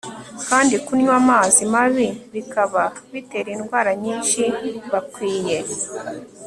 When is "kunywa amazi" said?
0.85-1.61